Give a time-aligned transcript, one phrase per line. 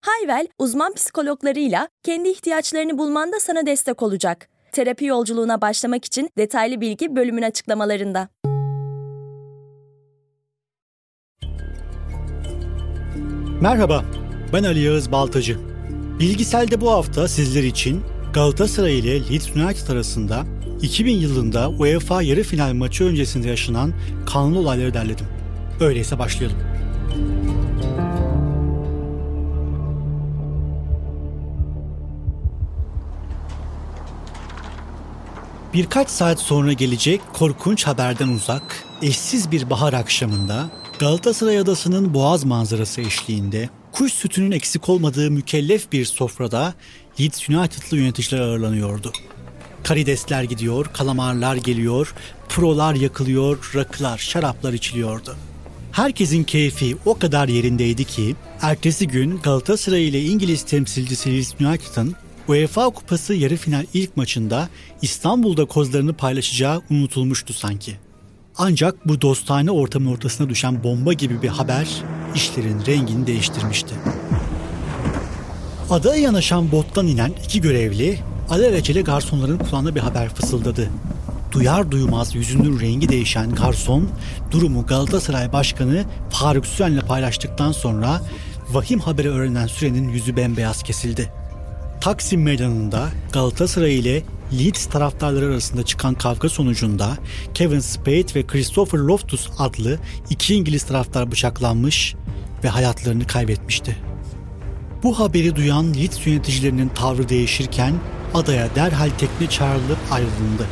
[0.00, 4.48] Hayvel, uzman psikologlarıyla kendi ihtiyaçlarını bulmanda sana destek olacak.
[4.72, 8.28] Terapi yolculuğuna başlamak için detaylı bilgi bölümün açıklamalarında.
[13.60, 14.04] Merhaba,
[14.52, 15.58] ben Ali Yağız Baltacı.
[16.20, 18.02] Bilgisel'de bu hafta sizler için
[18.34, 20.44] Galatasaray ile Leeds United arasında
[20.82, 23.92] 2000 yılında UEFA yarı final maçı öncesinde yaşanan
[24.32, 25.26] kanlı olayları derledim.
[25.80, 26.58] Öyleyse başlayalım.
[35.74, 43.00] Birkaç saat sonra gelecek korkunç haberden uzak, eşsiz bir bahar akşamında Galatasaray Adası'nın boğaz manzarası
[43.00, 46.74] eşliğinde kuş sütünün eksik olmadığı mükellef bir sofrada
[47.20, 49.12] Leeds United'lı yöneticiler ağırlanıyordu.
[49.82, 52.14] Karidesler gidiyor, kalamarlar geliyor,
[52.48, 55.36] prolar yakılıyor, rakılar, şaraplar içiliyordu.
[55.92, 62.16] Herkesin keyfi o kadar yerindeydi ki ertesi gün Galatasaray ile İngiliz temsilcisi Leeds United'ın
[62.50, 64.68] UEFA Kupası yarı final ilk maçında
[65.02, 67.96] İstanbul'da kozlarını paylaşacağı unutulmuştu sanki.
[68.58, 71.88] Ancak bu dostane ortamın ortasına düşen bomba gibi bir haber
[72.34, 73.94] işlerin rengini değiştirmişti.
[75.90, 80.90] Adaya yanaşan bottan inen iki görevli alelacele garsonların kulağına bir haber fısıldadı.
[81.52, 84.08] Duyar duymaz yüzünün rengi değişen garson
[84.50, 88.22] durumu Galatasaray Başkanı Faruk Süren'le paylaştıktan sonra
[88.70, 91.39] vahim haberi öğrenen Süren'in yüzü bembeyaz kesildi.
[92.00, 94.22] Taksim Meydanı'nda Galatasaray ile
[94.58, 97.18] Leeds taraftarları arasında çıkan kavga sonucunda
[97.54, 99.98] Kevin Spade ve Christopher Loftus adlı
[100.30, 102.14] iki İngiliz taraftar bıçaklanmış
[102.64, 103.96] ve hayatlarını kaybetmişti.
[105.02, 107.94] Bu haberi duyan Leeds yöneticilerinin tavrı değişirken
[108.34, 110.66] adaya derhal tekne çağrılıp ayrılındı.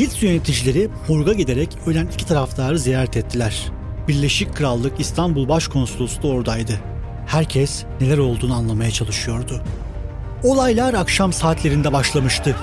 [0.00, 3.72] Leeds yöneticileri morga giderek ölen iki taraftarı ziyaret ettiler.
[4.08, 6.80] Birleşik Krallık İstanbul Başkonsolosluğu da oradaydı.
[7.26, 9.62] Herkes neler olduğunu anlamaya çalışıyordu.
[10.44, 12.56] Olaylar akşam saatlerinde başlamıştı.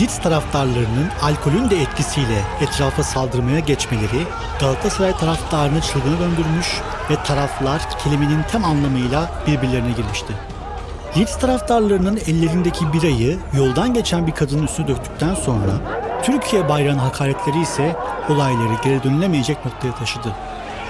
[0.00, 4.22] Leeds taraftarlarının alkolün de etkisiyle etrafa saldırmaya geçmeleri
[4.60, 6.66] Galatasaray taraftarını çılgına döndürmüş
[7.10, 10.32] ve taraflar kelimenin tam anlamıyla birbirlerine girmişti.
[11.16, 15.72] Leeds taraftarlarının ellerindeki birayı yoldan geçen bir kadının üstüne döktükten sonra
[16.22, 17.96] Türkiye bayrağının hakaretleri ise
[18.28, 20.32] olayları geri dönülemeyecek noktaya taşıdı.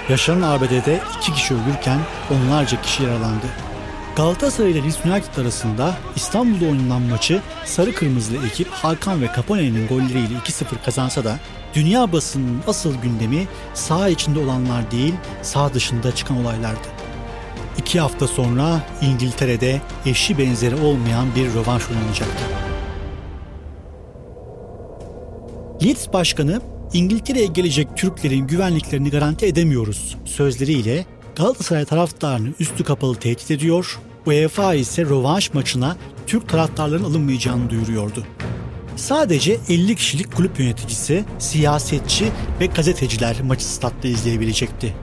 [0.09, 1.99] Yaşanan arbedede iki kişi ölürken
[2.31, 3.70] onlarca kişi yaralandı.
[4.15, 10.35] Galatasaray ile Leeds United arasında İstanbul'da oynanan maçı sarı kırmızılı ekip Hakan ve Capone'nin golleriyle
[10.45, 11.39] 2-0 kazansa da
[11.73, 16.87] dünya basının asıl gündemi saha içinde olanlar değil saha dışında çıkan olaylardı.
[17.77, 22.43] İki hafta sonra İngiltere'de eşi benzeri olmayan bir rövanş oynanacaktı.
[25.83, 26.61] Leeds Başkanı
[26.93, 31.05] İngiltere'ye gelecek Türklerin güvenliklerini garanti edemiyoruz sözleriyle
[31.35, 35.97] Galatasaray taraftarını üstü kapalı tehdit ediyor, UEFA ise rövanş maçına
[36.27, 38.23] Türk taraftarların alınmayacağını duyuruyordu.
[38.95, 42.25] Sadece 50 kişilik kulüp yöneticisi, siyasetçi
[42.59, 44.93] ve gazeteciler maçı statta izleyebilecekti.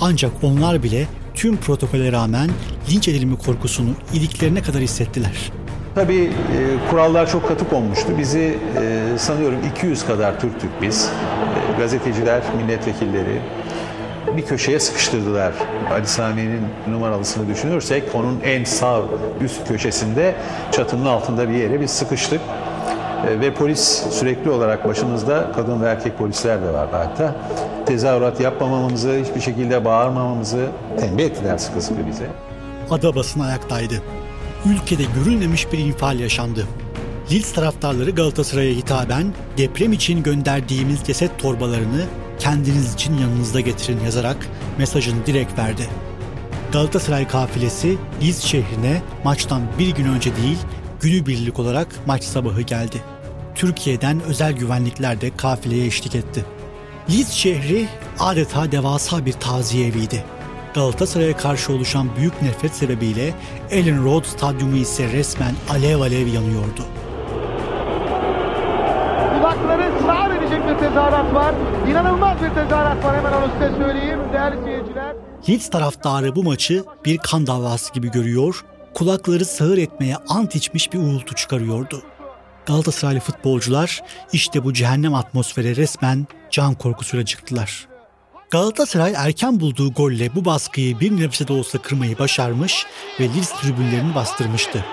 [0.00, 2.50] Ancak onlar bile tüm protokole rağmen
[2.90, 5.52] linç edilme korkusunu iliklerine kadar hissettiler.
[5.94, 8.12] Tabii e, kurallar çok katı konmuştu.
[8.18, 11.10] Bizi e, sanıyorum 200 kadar Türktük biz.
[11.74, 13.40] E, gazeteciler, milletvekilleri,
[14.36, 15.52] bir köşeye sıkıştırdılar.
[15.92, 19.02] Ali Sami'nin numaralısını düşünürsek onun en sağ
[19.40, 20.34] üst köşesinde
[20.72, 22.40] çatının altında bir yere biz sıkıştık.
[23.28, 27.34] E, ve polis sürekli olarak başımızda kadın ve erkek polisler de vardı hatta.
[27.86, 30.66] Tezahürat yapmamamızı, hiçbir şekilde bağırmamamızı
[31.00, 32.26] tembih ettiler sıkı sıkı bize.
[32.90, 33.94] Ada basını ayaktaydı.
[34.66, 36.66] Ülkede görülmemiş bir infial yaşandı.
[37.30, 42.06] Leeds taraftarları Galatasaray'a hitaben deprem için gönderdiğimiz ceset torbalarını
[42.38, 44.48] kendiniz için yanınızda getirin yazarak
[44.78, 45.88] mesajını direkt verdi.
[46.72, 50.58] Galatasaray kafilesi Liz şehrine maçtan bir gün önce değil
[51.00, 53.02] günübirlik olarak maç sabahı geldi.
[53.54, 56.44] Türkiye'den özel güvenlikler de kafileye eşlik etti.
[57.10, 57.86] Liz şehri
[58.18, 60.24] adeta devasa bir taziye eviydi.
[60.74, 63.34] Galatasaray'a karşı oluşan büyük nefret sebebiyle
[63.70, 66.82] Ellen Road Stadyumu ise resmen alev alev yanıyordu.
[70.82, 71.54] Tezahürat var.
[71.90, 75.16] İnanılmaz bir tezahürat var hemen onu size söyleyeyim değerli seyirciler.
[75.48, 78.64] Leeds taraftarı bu maçı bir kan davası gibi görüyor,
[78.94, 82.02] kulakları sağır etmeye ant içmiş bir uğultu çıkarıyordu.
[82.66, 84.02] Galatasaraylı futbolcular
[84.32, 87.88] işte bu cehennem atmosfere resmen can korkusuyla çıktılar.
[88.50, 92.86] Galatasaray erken bulduğu golle bu baskıyı bir nebze de olsa kırmayı başarmış
[93.20, 94.84] ve Leeds tribünlerini bastırmıştı.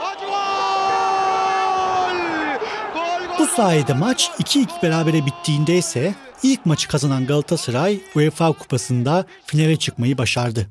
[3.39, 10.17] Bu sayede maç 2-2 berabere bittiğinde ise ilk maçı kazanan Galatasaray UEFA Kupası'nda finale çıkmayı
[10.17, 10.67] başardı.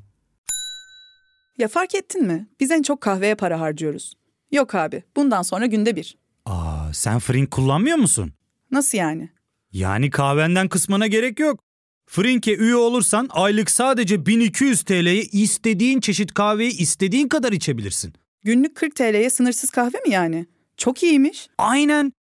[1.57, 2.47] Ya fark ettin mi?
[2.59, 4.13] Biz en çok kahveye para harcıyoruz.
[4.51, 6.17] Yok abi, bundan sonra günde bir.
[6.45, 8.33] Aa, sen Frink kullanmıyor musun?
[8.71, 9.29] Nasıl yani?
[9.71, 11.59] Yani kahvenden kısmına gerek yok.
[12.05, 18.13] Frink'e üye olursan aylık sadece 1200 TL'ye istediğin çeşit kahveyi istediğin kadar içebilirsin.
[18.43, 20.45] Günlük 40 TL'ye sınırsız kahve mi yani?
[20.77, 21.47] Çok iyiymiş.
[21.57, 22.13] Aynen.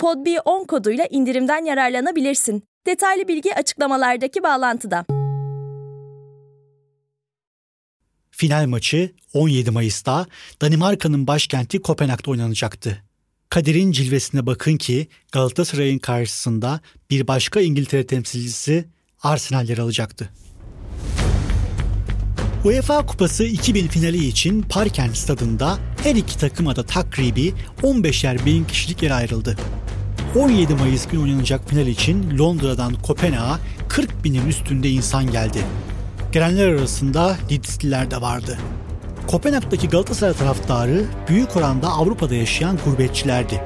[0.00, 2.62] PodB10 koduyla indirimden yararlanabilirsin.
[2.86, 5.04] Detaylı bilgi açıklamalardaki bağlantıda.
[8.30, 10.26] Final maçı 17 Mayıs'ta
[10.62, 13.02] Danimarka'nın başkenti Kopenhag'da oynanacaktı.
[13.50, 16.80] Kaderin cilvesine bakın ki Galatasaray'ın karşısında
[17.10, 18.84] bir başka İngiltere temsilcisi
[19.22, 20.30] Arsenal yer alacaktı.
[22.64, 29.02] UEFA Kupası 2000 finali için Parken stadında her iki takıma da takribi 15'er bin kişilik
[29.02, 29.56] yer ayrıldı.
[30.38, 33.58] 17 Mayıs günü oynanacak final için Londra'dan Kopenhag'a
[33.88, 35.58] 40 binin üstünde insan geldi.
[36.32, 38.58] Gelenler arasında Leedsliler de vardı.
[39.26, 43.60] Kopenhag'daki Galatasaray taraftarı büyük oranda Avrupa'da yaşayan gurbetçilerdi.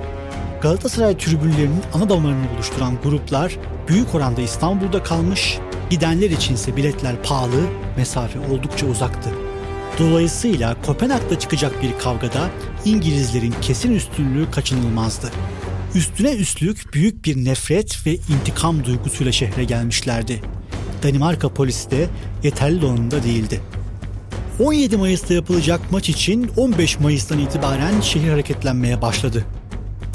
[0.63, 3.57] Galatasaray tribünlerinin ana damarını oluşturan gruplar
[3.89, 5.59] büyük oranda İstanbul'da kalmış,
[5.91, 7.61] gidenler içinse biletler pahalı,
[7.97, 9.31] mesafe oldukça uzaktı.
[9.99, 12.51] Dolayısıyla Kopenhag'da çıkacak bir kavgada
[12.85, 15.31] İngilizlerin kesin üstünlüğü kaçınılmazdı.
[15.95, 20.43] Üstüne üstlük büyük bir nefret ve intikam duygusuyla şehre gelmişlerdi.
[21.03, 22.09] Danimarka polisi de
[22.43, 23.61] yeterli donanımda değildi.
[24.61, 29.45] 17 Mayıs'ta yapılacak maç için 15 Mayıs'tan itibaren şehir hareketlenmeye başladı.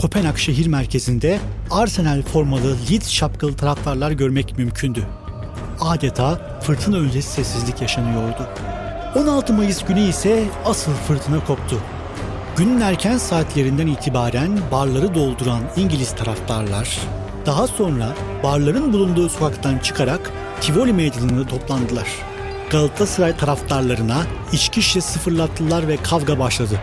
[0.01, 1.39] Kopenhag şehir merkezinde
[1.71, 5.07] Arsenal formalı Leeds şapkalı taraftarlar görmek mümkündü.
[5.79, 8.49] Adeta fırtına öncesi sessizlik yaşanıyordu.
[9.15, 11.81] 16 Mayıs günü ise asıl fırtına koptu.
[12.57, 16.99] Günün erken saatlerinden itibaren barları dolduran İngiliz taraftarlar,
[17.45, 18.13] daha sonra
[18.43, 22.07] barların bulunduğu sokaktan çıkarak Tivoli Meydanı'nda toplandılar.
[22.69, 26.79] Galatasaray taraftarlarına içki şişesi fırlattılar ve kavga başladı.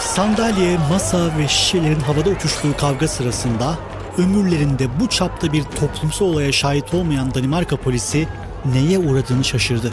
[0.00, 3.78] Sandalye, masa ve şişelerin havada uçuştuğu kavga sırasında
[4.18, 8.28] ömürlerinde bu çapta bir toplumsal olaya şahit olmayan Danimarka polisi
[8.64, 9.92] neye uğradığını şaşırdı.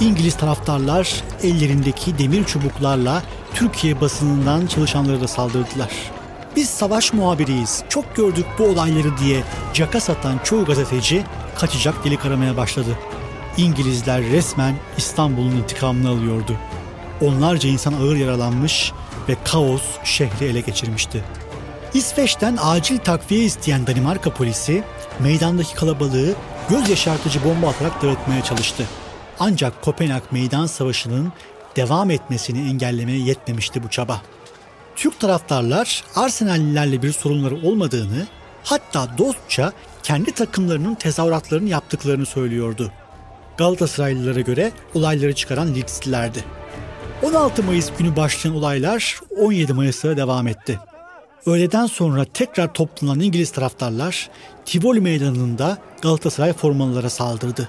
[0.00, 3.22] İngiliz taraftarlar ellerindeki demir çubuklarla
[3.54, 5.90] Türkiye basınından çalışanlara da saldırdılar.
[6.56, 9.42] Biz savaş muhabiriyiz, çok gördük bu olayları diye
[9.74, 11.24] caka satan çoğu gazeteci
[11.58, 12.98] kaçacak delik aramaya başladı.
[13.56, 16.56] İngilizler resmen İstanbul'un intikamını alıyordu.
[17.20, 18.92] Onlarca insan ağır yaralanmış
[19.28, 21.24] ve kaos şehri ele geçirmişti.
[21.94, 24.82] İsveç'ten acil takviye isteyen Danimarka polisi
[25.18, 26.34] meydandaki kalabalığı
[26.70, 28.84] göz yaşartıcı bomba atarak dağıtmaya çalıştı.
[29.40, 31.32] Ancak Kopenhag Meydan Savaşı'nın
[31.78, 34.22] devam etmesini engellemeye yetmemişti bu çaba.
[34.96, 38.26] Türk taraftarlar Arsenallilerle bir sorunları olmadığını,
[38.64, 42.92] hatta dostça kendi takımlarının tezahüratlarını yaptıklarını söylüyordu.
[43.58, 46.44] Galatasaraylılara göre olayları çıkaran Leedslilerdi.
[47.22, 50.78] 16 Mayıs günü başlayan olaylar 17 Mayıs'a devam etti.
[51.46, 54.30] Öğleden sonra tekrar toplanan İngiliz taraftarlar
[54.64, 57.68] Tivoli Meydanı'nda Galatasaray formalılara saldırdı.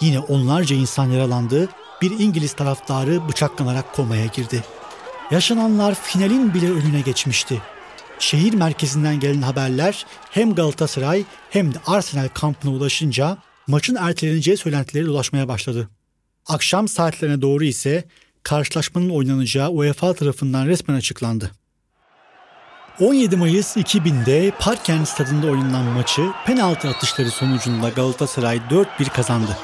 [0.00, 1.68] Yine onlarca insan yaralandı,
[2.02, 4.64] bir İngiliz taraftarı bıçaklanarak komaya girdi.
[5.30, 7.62] Yaşananlar finalin bile önüne geçmişti.
[8.18, 15.48] Şehir merkezinden gelen haberler hem Galatasaray hem de Arsenal kampına ulaşınca maçın erteleneceği söylentileri dolaşmaya
[15.48, 15.88] başladı.
[16.46, 18.04] Akşam saatlerine doğru ise
[18.42, 21.50] karşılaşmanın oynanacağı UEFA tarafından resmen açıklandı.
[23.00, 29.56] 17 Mayıs 2000'de Parken stadında oynanan maçı penaltı atışları sonucunda Galatasaray 4-1 kazandı.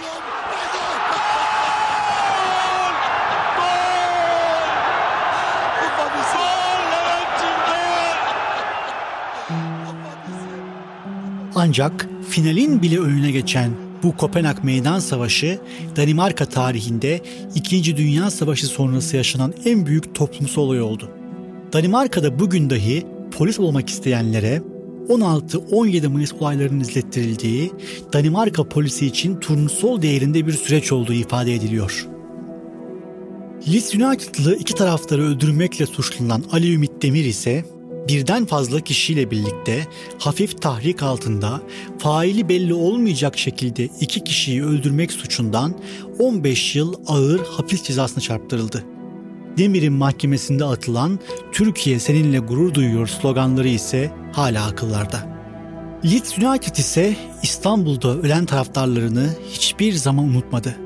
[11.67, 13.71] Ancak finalin bile önüne geçen
[14.03, 15.59] bu Kopenhag Meydan Savaşı
[15.97, 17.21] Danimarka tarihinde
[17.55, 17.97] 2.
[17.97, 21.11] Dünya Savaşı sonrası yaşanan en büyük toplumsal olay oldu.
[21.73, 23.07] Danimarka'da bugün dahi
[23.39, 24.63] polis olmak isteyenlere
[25.09, 27.73] 16-17 Mayıs olaylarının izlettirildiği
[28.13, 32.07] Danimarka polisi için turnusol değerinde bir süreç olduğu ifade ediliyor.
[33.73, 37.65] Leeds United'lı iki taraftarı öldürmekle suçlanan Ali Ümit Demir ise
[38.09, 39.87] birden fazla kişiyle birlikte
[40.19, 41.63] hafif tahrik altında
[41.99, 45.75] faili belli olmayacak şekilde iki kişiyi öldürmek suçundan
[46.19, 48.85] 15 yıl ağır hapis cezasına çarptırıldı.
[49.59, 51.19] Demir'in mahkemesinde atılan
[51.53, 55.37] Türkiye seninle gurur duyuyor sloganları ise hala akıllarda.
[56.05, 60.77] Leeds United ise İstanbul'da ölen taraftarlarını hiçbir zaman unutmadı.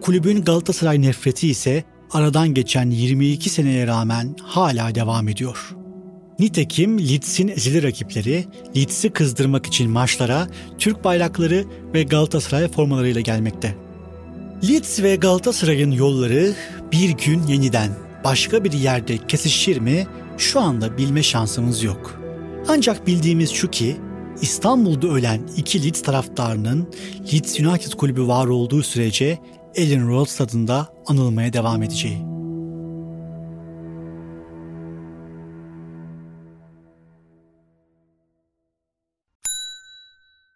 [0.00, 5.75] Kulübün Galatasaray nefreti ise aradan geçen 22 seneye rağmen hala devam ediyor.
[6.38, 8.44] Nitekim Leeds'in ezili rakipleri
[8.76, 11.64] Leeds'i kızdırmak için maçlara Türk bayrakları
[11.94, 13.76] ve Galatasaray formalarıyla gelmekte.
[14.68, 16.54] Leeds ve Galatasaray'ın yolları
[16.92, 17.90] bir gün yeniden
[18.24, 20.06] başka bir yerde kesişir mi
[20.38, 22.20] şu anda bilme şansımız yok.
[22.68, 23.96] Ancak bildiğimiz şu ki
[24.42, 26.88] İstanbul'da ölen iki Leeds taraftarının
[27.32, 29.38] Leeds United kulübü var olduğu sürece
[29.74, 32.25] Ellen Road stadında anılmaya devam edeceği.